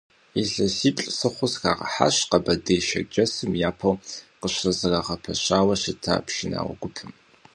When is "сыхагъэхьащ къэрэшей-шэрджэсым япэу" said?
1.51-3.95